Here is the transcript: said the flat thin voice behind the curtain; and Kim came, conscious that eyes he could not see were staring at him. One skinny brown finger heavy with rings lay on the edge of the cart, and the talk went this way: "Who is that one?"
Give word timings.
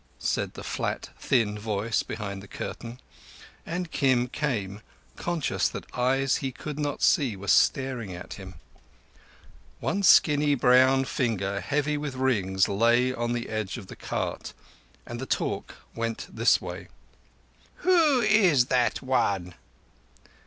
said 0.17 0.55
the 0.55 0.63
flat 0.63 1.11
thin 1.19 1.59
voice 1.59 2.01
behind 2.01 2.41
the 2.41 2.47
curtain; 2.47 2.99
and 3.67 3.91
Kim 3.91 4.27
came, 4.27 4.81
conscious 5.15 5.69
that 5.69 5.85
eyes 5.95 6.37
he 6.37 6.51
could 6.51 6.79
not 6.79 7.03
see 7.03 7.35
were 7.35 7.47
staring 7.47 8.11
at 8.11 8.33
him. 8.33 8.55
One 9.79 10.01
skinny 10.01 10.55
brown 10.55 11.05
finger 11.05 11.59
heavy 11.61 11.97
with 11.99 12.15
rings 12.15 12.67
lay 12.67 13.13
on 13.13 13.33
the 13.33 13.47
edge 13.47 13.77
of 13.77 13.85
the 13.85 13.95
cart, 13.95 14.53
and 15.05 15.19
the 15.19 15.27
talk 15.27 15.75
went 15.93 16.25
this 16.31 16.59
way: 16.59 16.87
"Who 17.81 18.21
is 18.21 18.65
that 18.73 19.03
one?" 19.03 19.53